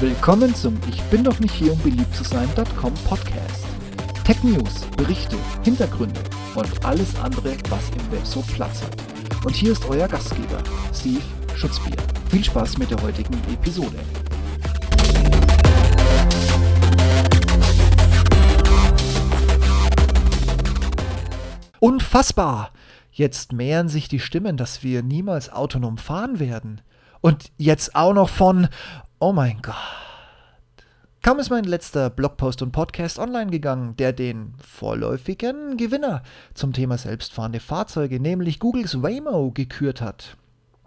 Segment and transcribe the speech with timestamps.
[0.00, 3.66] Willkommen zum Ich bin doch nicht hier, um beliebt zu sein.com Podcast.
[4.24, 6.18] Tech News, Berichte, Hintergründe
[6.54, 8.96] und alles andere, was im Web so Platz hat.
[9.44, 10.62] Und hier ist euer Gastgeber,
[10.94, 11.20] Steve
[11.54, 11.98] Schutzbier.
[12.30, 13.98] Viel Spaß mit der heutigen Episode.
[21.78, 22.70] Unfassbar!
[23.12, 26.80] Jetzt mehren sich die Stimmen, dass wir niemals autonom fahren werden.
[27.20, 28.68] Und jetzt auch noch von,
[29.20, 29.74] oh mein Gott.
[31.22, 36.22] Kaum ist mein letzter Blogpost und Podcast online gegangen, der den vorläufigen Gewinner
[36.54, 40.38] zum Thema selbstfahrende Fahrzeuge, nämlich Googles Waymo, gekürt hat.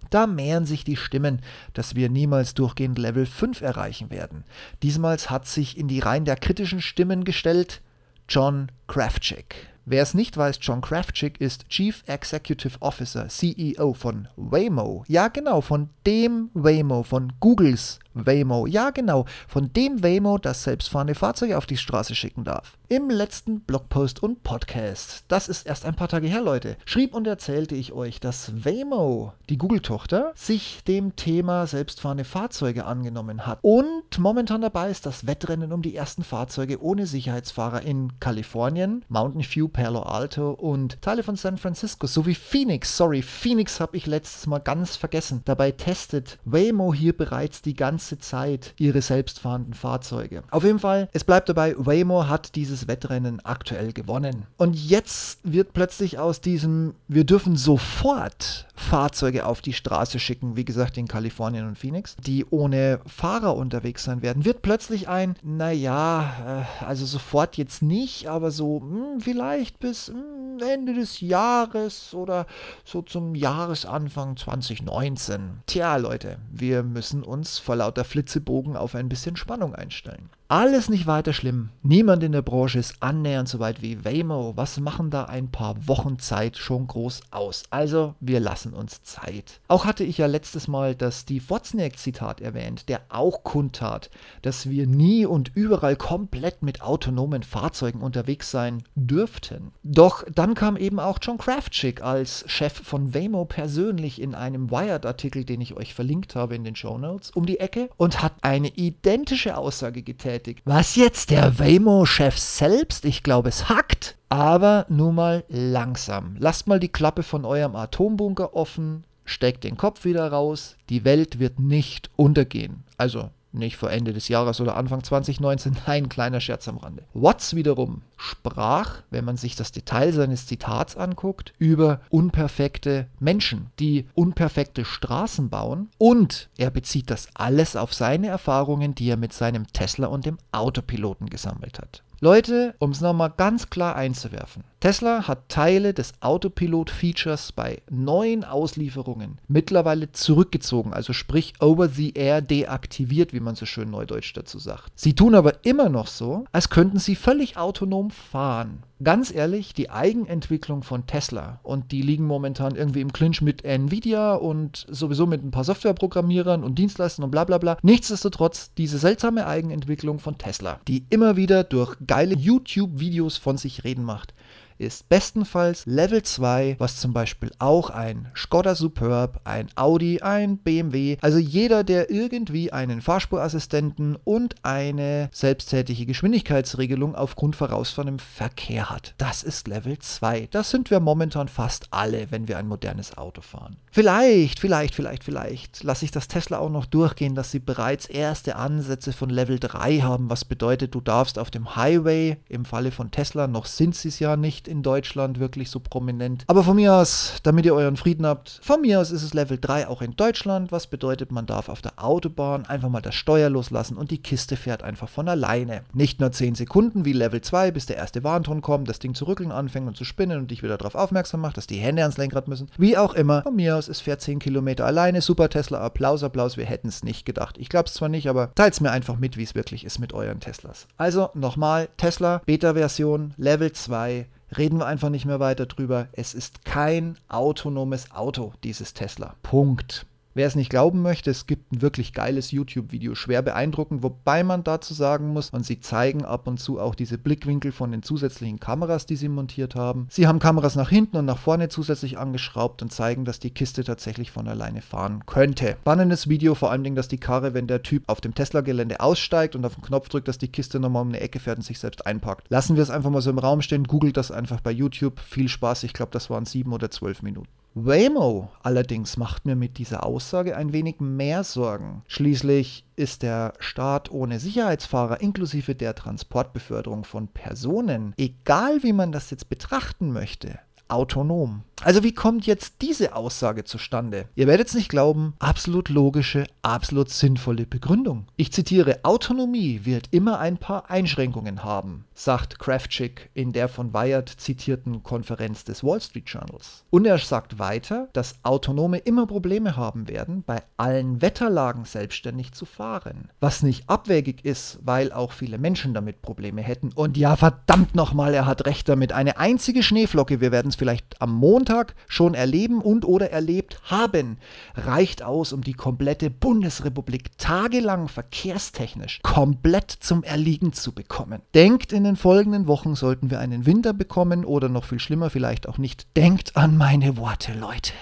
[0.09, 1.41] Da mehren sich die Stimmen,
[1.73, 4.45] dass wir niemals durchgehend Level 5 erreichen werden.
[4.81, 7.81] Diesmal hat sich in die Reihen der kritischen Stimmen gestellt
[8.27, 9.67] John Kraftschick.
[9.85, 15.03] Wer es nicht weiß, John Kraftschick ist Chief Executive Officer, CEO von Waymo.
[15.07, 18.67] Ja, genau, von dem Waymo, von Googles Waymo.
[18.67, 22.77] Ja, genau, von dem Waymo, das selbstfahrende Fahrzeuge auf die Straße schicken darf.
[22.89, 27.25] Im letzten Blogpost und Podcast, das ist erst ein paar Tage her, Leute, schrieb und
[27.25, 34.19] erzählte ich euch, dass Waymo, die Google-Tochter, sich dem Thema selbstfahrende Fahrzeuge angenommen hat und
[34.19, 39.67] momentan dabei ist das Wettrennen um die ersten Fahrzeuge ohne Sicherheitsfahrer in Kalifornien, Mountain View,
[39.67, 42.95] Palo Alto und Teile von San Francisco sowie Phoenix.
[42.95, 45.41] Sorry, Phoenix habe ich letztes Mal ganz vergessen.
[45.45, 50.43] Dabei testet Waymo hier bereits die ganze Zeit ihre selbstfahrenden Fahrzeuge.
[50.51, 54.45] Auf jeden Fall, es bleibt dabei, Waymo hat dieses Wettrennen aktuell gewonnen.
[54.57, 60.65] Und jetzt wird plötzlich aus diesem, wir dürfen sofort Fahrzeuge auf die Straße schicken, wie
[60.65, 66.65] gesagt in Kalifornien und Phoenix, die ohne Fahrer unterwegs sein werden, wird plötzlich ein, naja,
[66.81, 71.21] äh, also sofort jetzt nicht, aber so mh, hm, vielleicht bis mh, hm, Ende des
[71.21, 72.45] Jahres oder
[72.83, 75.61] so zum Jahresanfang 2019.
[75.65, 80.29] Tja, Leute, wir müssen uns vor lauter Flitzebogen auf ein bisschen Spannung einstellen.
[80.49, 81.69] Alles nicht weiter schlimm.
[81.83, 84.53] Niemand in der Branche ist annähernd so weit wie Waymo.
[84.55, 87.63] Was machen da ein paar Wochen Zeit schon groß aus?
[87.69, 89.61] Also, wir lassen uns Zeit.
[89.67, 94.09] Auch hatte ich ja letztes Mal das Steve Wozniak-Zitat erwähnt, der auch kundtat,
[94.41, 99.71] dass wir nie und überall komplett mit autonomen Fahrzeugen unterwegs sein dürften.
[99.81, 105.45] Doch dann kam eben auch John Kraftschick als Chef von Waymo persönlich in einem Wired-Artikel,
[105.45, 108.67] den ich euch verlinkt habe in den Show Notes, um die Ecke und hat eine
[108.67, 110.61] identische Aussage getätigt bestätigt.
[110.65, 113.05] Was jetzt der Waymo-Chef selbst?
[113.05, 114.17] Ich glaube, es hackt.
[114.29, 116.35] Aber nur mal langsam.
[116.39, 120.75] Lasst mal die Klappe von eurem Atombunker offen, steckt den Kopf wieder raus.
[120.89, 122.83] Die Welt wird nicht untergehen.
[122.97, 127.03] Also nicht vor Ende des Jahres oder Anfang 2019, nein, kleiner Scherz am Rande.
[127.13, 134.07] Watts wiederum sprach, wenn man sich das Detail seines Zitats anguckt, über unperfekte Menschen, die
[134.15, 139.67] unperfekte Straßen bauen und er bezieht das alles auf seine Erfahrungen, die er mit seinem
[139.67, 142.03] Tesla und dem Autopiloten gesammelt hat.
[142.23, 144.63] Leute, um es nochmal ganz klar einzuwerfen.
[144.79, 152.41] Tesla hat Teile des Autopilot-Features bei neuen Auslieferungen mittlerweile zurückgezogen, also sprich over the air
[152.41, 154.89] deaktiviert, wie man so schön neudeutsch dazu sagt.
[154.95, 158.83] Sie tun aber immer noch so, als könnten sie völlig autonom fahren.
[159.03, 164.35] Ganz ehrlich, die Eigenentwicklung von Tesla und die liegen momentan irgendwie im Clinch mit Nvidia
[164.35, 167.77] und sowieso mit ein paar Softwareprogrammierern und Dienstleistern und bla bla bla.
[167.81, 174.03] Nichtsdestotrotz diese seltsame Eigenentwicklung von Tesla, die immer wieder durch geile YouTube-Videos von sich reden
[174.03, 174.33] macht
[174.77, 181.17] ist bestenfalls Level 2, was zum Beispiel auch ein Skoda Superb, ein Audi, ein BMW,
[181.21, 189.13] also jeder, der irgendwie einen Fahrspurassistenten und eine selbsttätige Geschwindigkeitsregelung aufgrund vorausfahrenem Verkehr hat.
[189.17, 190.47] Das ist Level 2.
[190.51, 193.77] Das sind wir momentan fast alle, wenn wir ein modernes Auto fahren.
[193.91, 198.55] Vielleicht, vielleicht, vielleicht, vielleicht lasse ich das Tesla auch noch durchgehen, dass sie bereits erste
[198.55, 203.11] Ansätze von Level 3 haben, was bedeutet, du darfst auf dem Highway, im Falle von
[203.11, 206.43] Tesla, noch sind sie es ja nicht in Deutschland wirklich so prominent.
[206.47, 209.57] Aber von mir aus, damit ihr euren Frieden habt, von mir aus ist es Level
[209.59, 213.49] 3 auch in Deutschland, was bedeutet, man darf auf der Autobahn einfach mal das Steuer
[213.49, 215.83] loslassen und die Kiste fährt einfach von alleine.
[215.93, 219.25] Nicht nur 10 Sekunden wie Level 2, bis der erste Warnton kommt, das Ding zu
[219.25, 222.17] rückeln anfängt und zu spinnen und dich wieder darauf aufmerksam macht, dass die Hände ans
[222.17, 222.69] Lenkrad müssen.
[222.77, 225.21] Wie auch immer, von mir aus, es fährt 10 Kilometer alleine.
[225.21, 227.57] Super Tesla, Applaus, Applaus, wir hätten es nicht gedacht.
[227.57, 229.99] Ich glaube es zwar nicht, aber teilt es mir einfach mit, wie es wirklich ist
[229.99, 230.87] mit euren Teslas.
[230.97, 234.27] Also nochmal, Tesla, Beta-Version, Level 2,
[234.57, 236.07] reden wir einfach nicht mehr weiter drüber.
[236.13, 239.35] Es ist kein autonomes Auto, dieses Tesla.
[239.43, 240.05] Punkt.
[240.35, 244.63] Wer es nicht glauben möchte, es gibt ein wirklich geiles YouTube-Video, schwer beeindruckend, wobei man
[244.63, 248.59] dazu sagen muss, und sie zeigen ab und zu auch diese Blickwinkel von den zusätzlichen
[248.59, 250.07] Kameras, die sie montiert haben.
[250.09, 253.83] Sie haben Kameras nach hinten und nach vorne zusätzlich angeschraubt und zeigen, dass die Kiste
[253.83, 255.77] tatsächlich von alleine fahren könnte.
[255.81, 259.63] Spannendes Video, vor allem, dass die Karre, wenn der Typ auf dem Tesla-Gelände aussteigt und
[259.65, 262.07] auf den Knopf drückt, dass die Kiste nochmal um eine Ecke fährt und sich selbst
[262.07, 262.49] einpackt.
[262.49, 265.19] Lassen wir es einfach mal so im Raum stehen, googelt das einfach bei YouTube.
[265.19, 267.49] Viel Spaß, ich glaube, das waren sieben oder zwölf Minuten.
[267.75, 272.03] Waymo allerdings macht mir mit dieser Aussage ein wenig mehr Sorgen.
[272.07, 279.31] Schließlich ist der Staat ohne Sicherheitsfahrer inklusive der Transportbeförderung von Personen, egal wie man das
[279.31, 281.63] jetzt betrachten möchte, autonom.
[281.83, 284.25] Also wie kommt jetzt diese Aussage zustande?
[284.35, 288.27] Ihr werdet es nicht glauben, absolut logische, absolut sinnvolle Begründung.
[288.37, 294.29] Ich zitiere, Autonomie wird immer ein paar Einschränkungen haben, sagt Kraftschick in der von Wired
[294.29, 296.85] zitierten Konferenz des Wall Street Journals.
[296.89, 302.65] Und er sagt weiter, dass Autonome immer Probleme haben werden, bei allen Wetterlagen selbstständig zu
[302.65, 303.29] fahren.
[303.41, 306.91] Was nicht abwegig ist, weil auch viele Menschen damit Probleme hätten.
[306.93, 309.11] Und ja, verdammt nochmal, er hat recht damit.
[309.11, 313.81] Eine einzige Schneeflocke, wir werden es vielleicht am Montag Montag schon erleben und oder erlebt
[313.85, 314.37] haben,
[314.75, 321.41] reicht aus, um die komplette Bundesrepublik tagelang verkehrstechnisch komplett zum Erliegen zu bekommen.
[321.55, 325.67] Denkt, in den folgenden Wochen sollten wir einen Winter bekommen oder noch viel schlimmer vielleicht
[325.67, 326.05] auch nicht.
[326.15, 327.93] Denkt an meine Worte, Leute.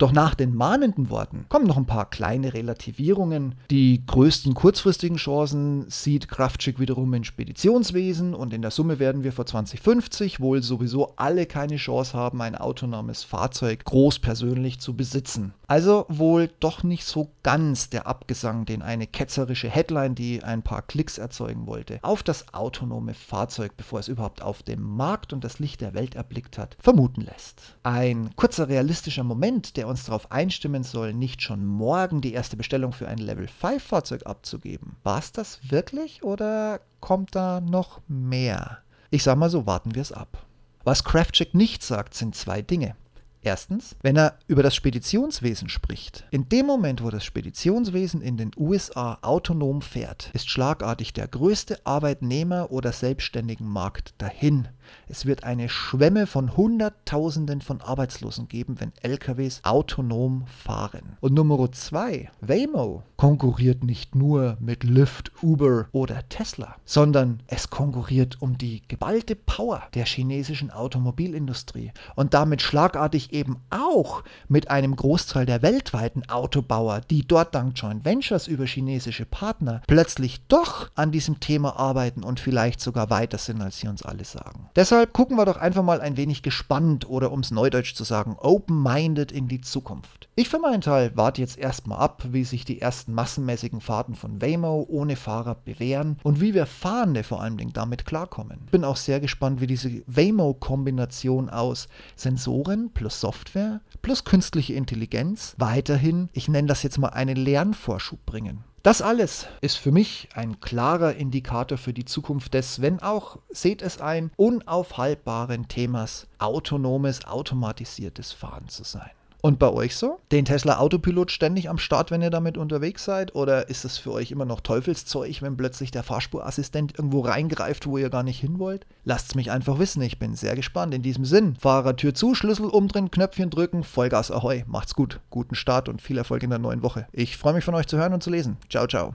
[0.00, 3.56] Doch nach den mahnenden Worten kommen noch ein paar kleine Relativierungen.
[3.70, 9.32] Die größten kurzfristigen Chancen sieht Kraftschick wiederum in Speditionswesen und in der Summe werden wir
[9.34, 15.52] vor 2050 wohl sowieso alle keine Chance haben, ein autonomes Fahrzeug groß persönlich zu besitzen.
[15.70, 20.82] Also wohl doch nicht so ganz der Abgesang, den eine ketzerische Headline, die ein paar
[20.82, 25.60] Klicks erzeugen wollte, auf das autonome Fahrzeug, bevor es überhaupt auf dem Markt und das
[25.60, 27.76] Licht der Welt erblickt hat, vermuten lässt.
[27.84, 32.92] Ein kurzer realistischer Moment, der uns darauf einstimmen soll, nicht schon morgen die erste Bestellung
[32.92, 34.96] für ein Level 5 Fahrzeug abzugeben.
[35.04, 38.78] War es das wirklich oder kommt da noch mehr?
[39.10, 40.44] Ich sag mal so, warten wir es ab.
[40.82, 42.96] Was Craftcheck nicht sagt, sind zwei Dinge.
[43.42, 46.24] Erstens, wenn er über das Speditionswesen spricht.
[46.30, 51.86] In dem Moment, wo das Speditionswesen in den USA autonom fährt, ist schlagartig der größte
[51.86, 54.68] Arbeitnehmer- oder Selbstständigenmarkt dahin.
[55.08, 61.16] Es wird eine Schwemme von Hunderttausenden von Arbeitslosen geben, wenn LKWs autonom fahren.
[61.20, 68.40] Und Nummer zwei, Waymo konkurriert nicht nur mit Lyft, Uber oder Tesla, sondern es konkurriert
[68.40, 75.44] um die geballte Power der chinesischen Automobilindustrie und damit schlagartig eben auch mit einem Großteil
[75.44, 81.40] der weltweiten Autobauer, die dort dank Joint Ventures über chinesische Partner plötzlich doch an diesem
[81.40, 84.70] Thema arbeiten und vielleicht sogar weiter sind, als sie uns alle sagen.
[84.80, 88.34] Deshalb gucken wir doch einfach mal ein wenig gespannt oder um es neudeutsch zu sagen,
[88.40, 90.30] open-minded in die Zukunft.
[90.36, 94.40] Ich für meinen Teil warte jetzt erstmal ab, wie sich die ersten massenmäßigen Fahrten von
[94.40, 98.68] Waymo ohne Fahrer bewähren und wie wir Fahrende vor allen Dingen damit klarkommen.
[98.70, 101.86] Bin auch sehr gespannt, wie diese Waymo-Kombination aus
[102.16, 108.64] Sensoren plus Software plus künstliche Intelligenz weiterhin, ich nenne das jetzt mal einen Lernvorschub bringen.
[108.82, 113.82] Das alles ist für mich ein klarer Indikator für die Zukunft des, wenn auch, seht
[113.82, 119.10] es ein, unaufhaltbaren Themas autonomes, automatisiertes Fahren zu sein.
[119.42, 120.20] Und bei euch so?
[120.32, 123.34] Den Tesla Autopilot ständig am Start, wenn ihr damit unterwegs seid?
[123.34, 127.96] Oder ist es für euch immer noch Teufelszeug, wenn plötzlich der Fahrspurassistent irgendwo reingreift, wo
[127.96, 128.86] ihr gar nicht hin wollt?
[129.04, 130.92] Lasst es mich einfach wissen, ich bin sehr gespannt.
[130.94, 135.88] In diesem Sinn, Fahrertür zu, Schlüssel umdrehen, Knöpfchen drücken, Vollgas ahoi, macht's gut, guten Start
[135.88, 137.06] und viel Erfolg in der neuen Woche.
[137.12, 138.58] Ich freue mich von euch zu hören und zu lesen.
[138.68, 139.14] Ciao, ciao.